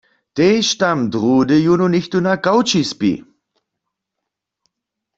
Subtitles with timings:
[0.35, 3.13] Tež tam druhdy jónu něchtó na kawči spi.